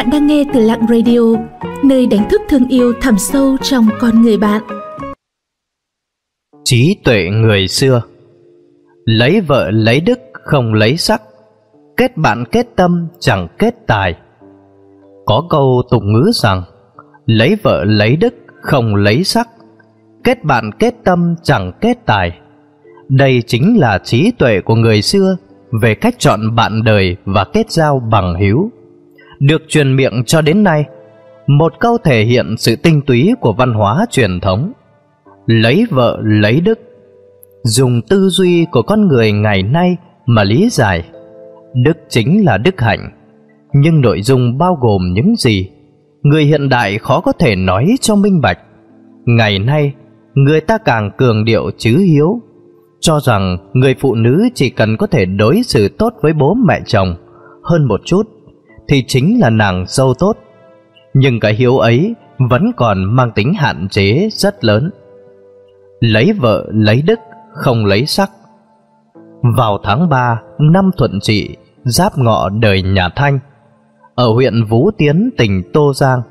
[0.00, 1.20] Bạn đang nghe từ Lặng Radio,
[1.84, 4.62] nơi đánh thức thương yêu thẳm sâu trong con người bạn.
[6.64, 8.02] Trí tuệ người xưa.
[9.04, 11.22] Lấy vợ lấy đức không lấy sắc
[11.96, 14.14] Kết bạn kết tâm chẳng kết tài.
[15.26, 16.62] Có câu tục ngữ rằng
[17.26, 19.48] Lấy vợ lấy đức không lấy sắc
[20.24, 22.38] Kết bạn kết tâm chẳng kết tài.
[23.08, 25.36] Đây chính là trí tuệ của người xưa
[25.82, 28.70] Về cách chọn bạn đời và kết giao bằng hiếu
[29.40, 30.84] được truyền miệng cho đến nay,
[31.46, 34.72] Một câu thể hiện sự tinh túy của văn hóa truyền thống.
[35.46, 36.78] Lấy vợ, lấy đức,
[37.64, 41.04] Dùng tư duy của con người ngày nay mà lý giải.
[41.74, 43.10] Đức chính là đức hạnh,
[43.72, 45.70] Nhưng nội dung bao gồm những gì
[46.22, 48.58] Người hiện đại khó có thể nói cho minh bạch.
[49.24, 49.94] Ngày nay,
[50.34, 52.40] Người ta càng cường điệu chứ hiếu,
[53.00, 56.80] Cho rằng người phụ nữ chỉ cần có thể đối xử tốt với bố mẹ
[56.86, 57.14] chồng
[57.64, 58.22] Hơn một chút
[58.90, 60.36] thì chính là nàng dâu tốt.
[61.14, 62.14] Nhưng cái hiếu ấy
[62.50, 64.90] Vẫn còn mang tính hạn chế rất lớn.
[66.00, 67.18] Lấy vợ, lấy đức,
[67.52, 68.30] Không lấy sắc.
[69.56, 73.38] Vào tháng 3 Năm thuận trị, Giáp ngọ đời nhà Thanh,
[74.14, 76.22] Ở huyện Vũ Tiến, tỉnh Tô Giang,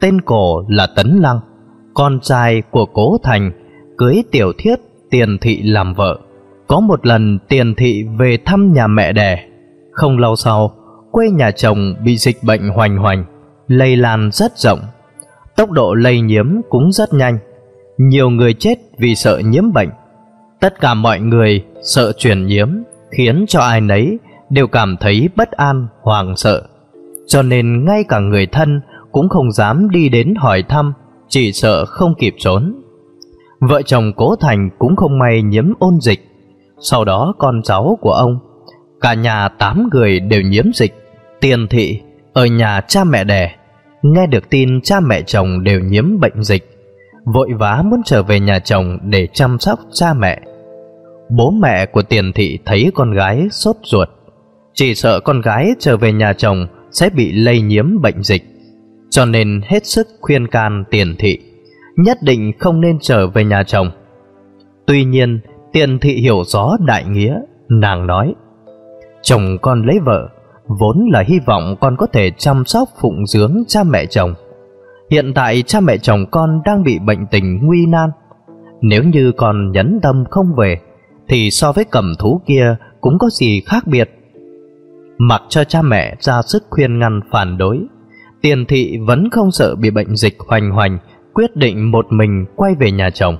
[0.00, 1.40] Tên cổ là Tấn Lăng,
[1.94, 3.52] con trai của cố thành,
[3.98, 4.76] cưới tiểu thiết
[5.10, 6.18] tiền thị làm vợ.
[6.66, 9.48] Có một lần tiền thị về thăm nhà mẹ đẻ.
[9.92, 10.72] Không lâu sau
[11.12, 13.24] quê nhà chồng bị dịch bệnh hoành hoành
[13.66, 14.80] lây lan rất rộng
[15.56, 17.38] tốc độ lây nhiễm cũng rất nhanh
[17.98, 19.90] nhiều người chết vì sợ nhiễm bệnh
[20.60, 22.68] tất cả mọi người sợ truyền nhiễm
[23.10, 24.18] khiến cho ai nấy
[24.50, 26.62] đều cảm thấy bất an hoàng sợ
[27.26, 28.80] cho nên ngay cả người thân
[29.12, 30.92] cũng không dám đi đến hỏi thăm
[31.32, 32.74] chỉ sợ không kịp trốn.
[33.60, 36.28] Vợ chồng Cố Thành cũng không may nhiễm ôn dịch.
[36.80, 38.38] Sau đó con cháu của ông,
[39.00, 40.94] cả nhà tám người đều nhiễm dịch.
[41.42, 42.00] Tiền thị
[42.32, 43.54] ở nhà cha mẹ đẻ,
[44.02, 46.70] nghe được tin cha mẹ chồng đều nhiễm bệnh dịch,
[47.24, 50.40] vội vã muốn trở về nhà chồng để chăm sóc cha mẹ.
[51.30, 54.08] Bố mẹ của tiền thị thấy con gái sốt ruột,
[54.74, 58.42] chỉ sợ con gái trở về nhà chồng sẽ bị lây nhiễm bệnh dịch
[59.10, 61.38] cho nên hết sức khuyên can tiền thị
[61.96, 63.90] nhất định không nên trở về nhà chồng
[64.86, 65.40] tuy nhiên
[65.72, 68.34] tiền thị hiểu rõ đại nghĩa nàng nói
[69.22, 70.28] chồng con lấy vợ
[70.66, 74.34] vốn là hy vọng con có thể chăm sóc phụng dưỡng cha mẹ chồng.
[75.10, 78.10] Hiện tại cha mẹ chồng con đang bị bệnh tình nguy nan.
[78.80, 80.80] Nếu như con nhẫn tâm không về
[81.28, 84.10] thì so với cầm thú kia cũng có gì khác biệt.
[85.18, 87.78] Mặc cho cha mẹ ra sức khuyên ngăn phản đối
[88.42, 90.98] Tiền thị vẫn không sợ bị bệnh dịch hoành hoành,
[91.34, 93.36] quyết định một mình quay về nhà chồng.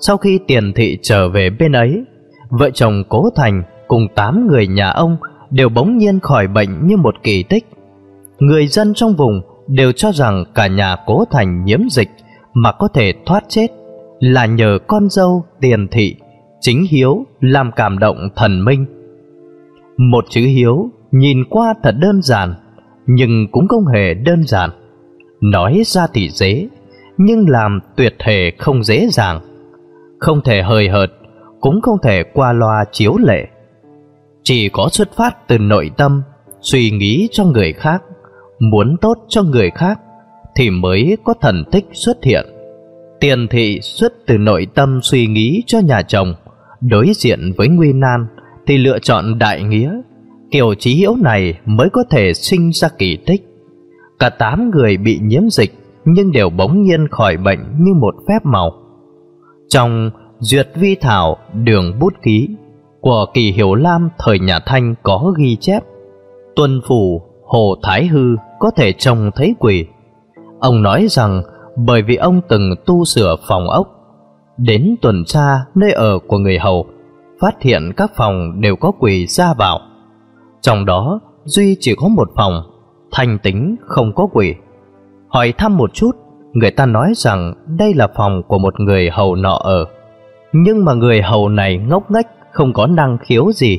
[0.00, 2.04] Sau khi tiền thị trở về bên ấy,
[2.50, 5.16] vợ chồng Cố Thành cùng tám người nhà ông
[5.50, 7.66] đều bỗng nhiên khỏi bệnh như một kỳ tích.
[8.38, 12.10] Người dân trong vùng đều cho rằng cả nhà Cố Thành nhiễm dịch
[12.54, 13.66] mà có thể thoát chết
[14.20, 16.16] là nhờ con dâu tiền thị
[16.60, 18.86] chính hiếu làm cảm động thần minh.
[19.96, 22.54] Một chữ hiếu nhìn qua thật đơn giản
[23.06, 24.70] nhưng cũng không hề đơn giản.
[25.40, 26.68] Nói ra thì dễ,
[27.16, 29.40] nhưng làm tuyệt thể không dễ dàng.
[30.18, 31.10] Không thể hời hợt,
[31.60, 33.48] cũng không thể qua loa chiếu lệ.
[34.50, 36.22] Chỉ có xuất phát từ nội tâm,
[36.60, 38.02] suy nghĩ cho người khác,
[38.58, 40.00] muốn tốt cho người khác,
[40.56, 42.46] thì mới có thần tích xuất hiện.
[43.20, 46.34] Tiền thị xuất từ nội tâm suy nghĩ cho nhà chồng,
[46.80, 48.26] đối diện với nguy nan
[48.66, 49.92] thì lựa chọn đại nghĩa
[50.50, 53.42] Kiểu trí hiếu này mới có thể sinh ra kỳ tích.
[54.18, 55.74] Cả tám người bị nhiễm dịch
[56.04, 58.72] nhưng đều bỗng nhiên khỏi bệnh như một phép màu.
[59.68, 62.48] Trong Duyệt Vi Thảo Đường Bút Ký
[63.00, 65.82] của Kỳ Hiểu Lam thời nhà Thanh có ghi chép
[66.56, 69.86] Tuân Phủ Hồ Thái Hư có thể trông thấy quỷ.
[70.60, 71.42] Ông nói rằng
[71.76, 73.88] bởi vì ông từng tu sửa phòng ốc,
[74.56, 76.86] đến tuần tra nơi ở của người hầu,
[77.40, 79.80] phát hiện các phòng đều có quỷ ra vào.
[80.60, 82.62] Trong đó Duy chỉ có một phòng
[83.12, 84.54] Thanh tính không có quỷ
[85.28, 86.10] Hỏi thăm một chút
[86.52, 89.84] Người ta nói rằng đây là phòng của một người hầu nọ ở
[90.52, 93.78] Nhưng mà người hầu này ngốc nghếch không có năng khiếu gì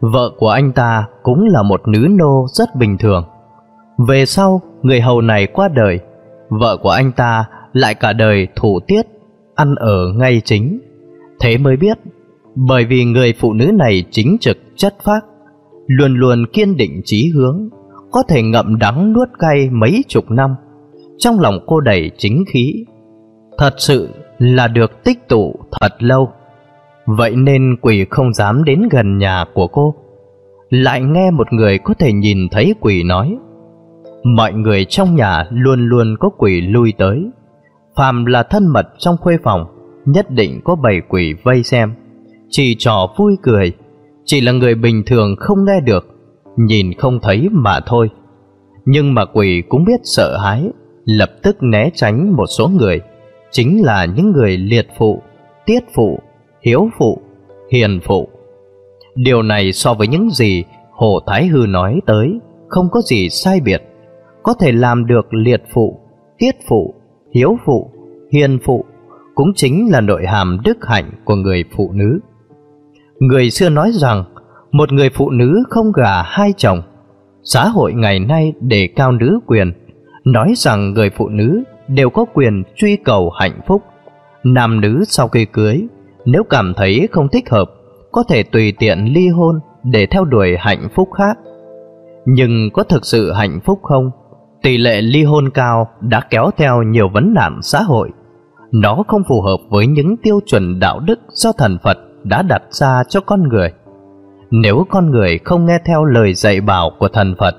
[0.00, 3.24] Vợ của anh ta cũng là một nữ nô rất bình thường
[4.08, 6.00] Về sau người hầu này qua đời
[6.48, 9.02] Vợ của anh ta lại cả đời thủ tiết
[9.54, 10.80] Ăn ở ngay chính
[11.40, 11.98] Thế mới biết
[12.54, 15.24] Bởi vì người phụ nữ này chính trực chất phác
[15.86, 17.68] luôn luôn kiên định chí hướng,
[18.10, 20.54] có thể ngậm đắng nuốt cay mấy chục năm.
[21.18, 22.84] Trong lòng cô đầy chính khí,
[23.58, 26.28] thật sự là được tích tụ thật lâu.
[27.06, 29.94] Vậy nên quỷ không dám đến gần nhà của cô.
[30.70, 33.36] Lại nghe một người có thể nhìn thấy quỷ nói,
[34.24, 37.30] mọi người trong nhà luôn luôn có quỷ lui tới.
[37.96, 39.66] Phàm là thân mật trong khuê phòng,
[40.04, 41.94] nhất định có bảy quỷ vây xem.
[42.48, 43.72] Chỉ trò vui cười,
[44.24, 46.06] chỉ là người bình thường không nghe được,
[46.56, 48.10] nhìn không thấy mà thôi.
[48.84, 50.70] Nhưng mà quỷ cũng biết sợ hãi,
[51.04, 53.00] lập tức né tránh một số người,
[53.50, 55.22] chính là những người liệt phụ,
[55.66, 56.18] tiết phụ,
[56.66, 57.18] hiếu phụ,
[57.72, 58.28] hiền phụ.
[59.14, 63.60] Điều này so với những gì Hồ Thái Hư nói tới không có gì sai
[63.64, 63.82] biệt,
[64.42, 66.00] có thể làm được liệt phụ,
[66.38, 66.94] tiết phụ,
[67.34, 67.90] hiếu phụ,
[68.32, 68.84] hiền phụ
[69.34, 72.18] cũng chính là nội hàm đức hạnh của người phụ nữ.
[73.18, 74.24] Người xưa nói rằng
[74.72, 76.82] một người phụ nữ không gả hai chồng.
[77.42, 79.72] Xã hội ngày nay đề cao nữ quyền,
[80.24, 83.82] nói rằng người phụ nữ đều có quyền truy cầu hạnh phúc.
[84.44, 85.86] Nam nữ sau khi cưới,
[86.26, 87.70] nếu cảm thấy không thích hợp,
[88.12, 91.38] có thể tùy tiện ly hôn để theo đuổi hạnh phúc khác.
[92.26, 94.10] Nhưng có thực sự hạnh phúc không?
[94.62, 98.10] Tỷ lệ ly hôn cao đã kéo theo nhiều vấn nạn xã hội.
[98.72, 102.62] Nó không phù hợp với những tiêu chuẩn đạo đức do thần Phật đã đặt
[102.70, 103.72] ra cho con người.
[104.50, 107.54] Nếu con người không nghe theo lời dạy bảo của thần Phật,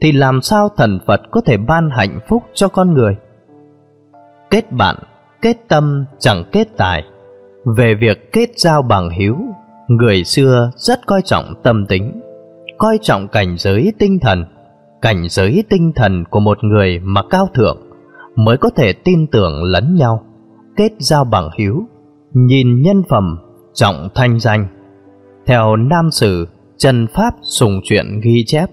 [0.00, 3.16] thì làm sao thần Phật có thể ban hạnh phúc cho con người?
[4.50, 4.96] Kết bạn,
[5.42, 7.04] kết tâm chẳng kết tài.
[7.64, 9.36] Về việc kết giao bằng hiếu,
[9.88, 12.20] người xưa rất coi trọng tâm tính,
[12.78, 14.44] coi trọng cảnh giới tinh thần.
[15.02, 17.78] Cảnh giới tinh thần của một người mà cao thượng
[18.36, 20.24] mới có thể tin tưởng lẫn nhau,
[20.76, 21.82] kết giao bằng hiếu,
[22.32, 23.38] nhìn nhân phẩm,
[23.74, 24.68] trọng thanh danh
[25.46, 26.48] theo Nam Sử
[26.78, 28.70] Trần Pháp sùng chuyện ghi chép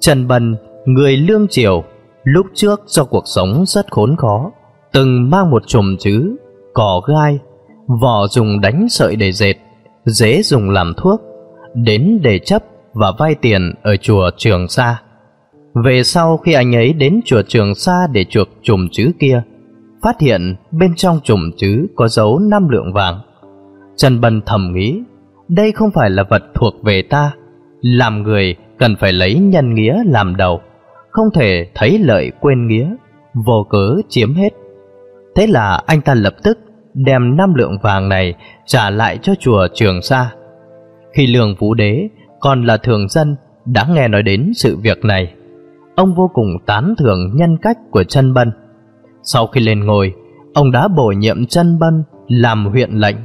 [0.00, 0.56] Trần Bần
[0.86, 1.84] Người lương triều
[2.24, 4.50] Lúc trước do cuộc sống rất khốn khó
[4.92, 6.36] Từng mang một chùm chứ
[6.74, 7.38] Cỏ gai
[8.00, 9.54] Vỏ dùng đánh sợi để dệt
[10.04, 11.20] dế dùng làm thuốc
[11.74, 12.62] Đến để chấp
[12.92, 15.02] và vay tiền Ở chùa Trường Sa
[15.84, 19.42] Về sau khi anh ấy đến chùa Trường Sa Để chuộc chùm chữ kia
[20.02, 23.20] Phát hiện bên trong chùm chữ Có dấu năm lượng vàng
[23.96, 25.02] Trần Bân thầm nghĩ
[25.54, 27.32] đây không phải là vật thuộc về ta.
[27.80, 30.60] Làm người cần phải lấy nhân nghĩa làm đầu,
[31.10, 32.94] không thể thấy lợi quên nghĩa,
[33.34, 34.52] vô cớ chiếm hết.
[35.36, 36.58] Thế là anh ta lập tức
[36.94, 38.34] đem năm lượng vàng này
[38.66, 40.30] trả lại cho chùa Trường Sa.
[41.12, 42.08] Khi Lương Vũ Đế
[42.40, 45.32] còn là thường dân đã nghe nói đến sự việc này,
[45.94, 48.52] ông vô cùng tán thưởng nhân cách của chân Bân.
[49.22, 50.14] Sau khi lên ngôi,
[50.54, 53.16] ông đã bổ nhiệm chân Bân làm huyện lệnh,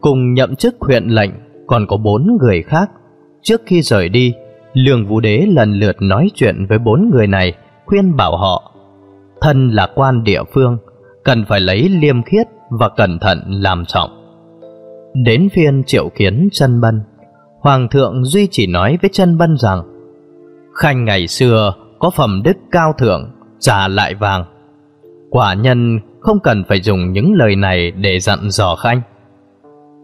[0.00, 1.30] cùng nhậm chức huyện lệnh
[1.66, 2.90] còn có bốn người khác.
[3.42, 4.34] Trước khi rời đi,
[4.72, 7.52] Lương Vũ Đế lần lượt nói chuyện với bốn người này,
[7.86, 8.72] khuyên bảo họ
[9.40, 10.78] thân là quan địa phương,
[11.24, 12.46] cần phải lấy liêm khiết
[12.80, 14.10] và cẩn thận làm trọng.
[15.14, 17.02] Đến phiên triệu kiến chân bân,
[17.60, 19.82] Hoàng thượng Duy chỉ nói với chân bân rằng
[20.74, 24.44] Khanh ngày xưa có phẩm đức cao thượng, trả lại vàng.
[25.30, 29.00] Quả nhân không cần phải dùng những lời này để dặn dò Khanh.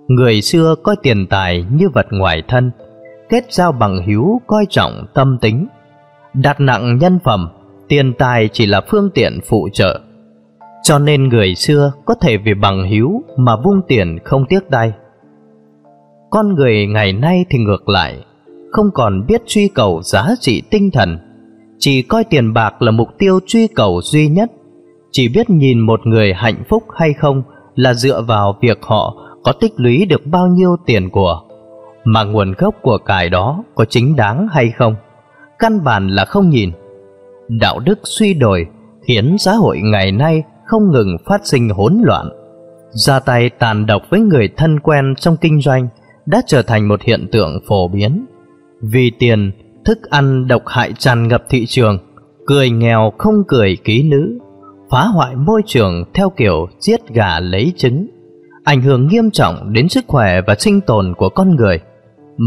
[0.09, 2.71] Người xưa coi tiền tài như vật ngoài thân,
[3.29, 5.67] kết giao bằng hiếu coi trọng tâm tính,
[6.35, 7.49] đặt nặng nhân phẩm,
[7.89, 10.01] tiền tài chỉ là phương tiện phụ trợ.
[10.89, 14.93] Cho nên người xưa có thể vì bằng hiếu mà vung tiền không tiếc tay.
[16.31, 18.19] Con người ngày nay thì ngược lại,
[18.73, 21.19] không còn biết truy cầu giá trị tinh thần,
[21.79, 24.51] chỉ coi tiền bạc là mục tiêu truy cầu duy nhất,
[25.11, 27.43] chỉ biết nhìn một người hạnh phúc hay không
[27.75, 31.41] là dựa vào việc họ có tích lũy được bao nhiêu tiền của,
[32.05, 34.95] mà nguồn gốc của cải đó có chính đáng hay không,
[35.59, 36.71] căn bản là không nhìn.
[37.49, 38.67] Đạo đức suy đồi
[39.07, 42.29] khiến xã hội ngày nay không ngừng phát sinh hỗn loạn.
[42.91, 45.89] Ra tay tàn độc với người thân quen trong kinh doanh
[46.27, 48.27] đã trở thành một hiện tượng phổ biến.
[48.83, 49.53] Vì tiền,
[49.85, 51.99] thức ăn độc hại tràn ngập thị trường,
[52.47, 54.39] cười nghèo không cười ký nữ,
[54.91, 58.07] phá hoại môi trường theo kiểu giết gà lấy trứng
[58.69, 61.81] ảnh hưởng nghiêm trọng đến sức khỏe và sinh tồn của con người.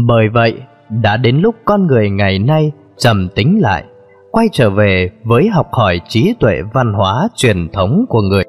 [0.06, 0.54] Bởi vậy,
[0.90, 3.84] đã đến lúc con người ngày nay trầm tính lại,
[4.32, 8.44] quay trở về với học hỏi trí tuệ văn hóa truyền thống của người.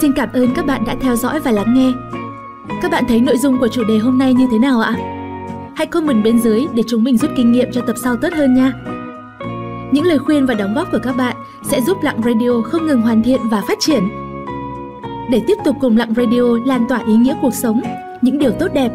[0.00, 1.92] Xin cảm ơn các bạn đã theo dõi và lắng nghe.
[2.82, 4.94] Các bạn thấy nội dung của chủ đề hôm nay như thế nào ạ?
[5.76, 8.54] Hãy comment bên dưới để chúng mình rút kinh nghiệm cho tập sau tốt hơn
[8.54, 8.72] nha.
[9.92, 13.02] Những lời khuyên và đóng góp của các bạn sẽ giúp Lặng Radio không ngừng
[13.02, 14.08] hoàn thiện và phát triển
[15.30, 17.80] để tiếp tục cùng Lặng Radio lan tỏa ý nghĩa cuộc sống,
[18.22, 18.90] những điều tốt đẹp.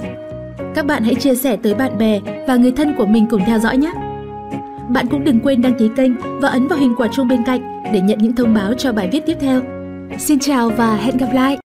[0.76, 3.60] Các bạn hãy chia sẻ tới bạn bè và người thân của mình cùng theo
[3.60, 4.05] dõi nhé.
[4.90, 6.12] Bạn cũng đừng quên đăng ký kênh
[6.42, 9.10] và ấn vào hình quả chuông bên cạnh để nhận những thông báo cho bài
[9.12, 9.62] viết tiếp theo.
[10.18, 11.65] Xin chào và hẹn gặp lại!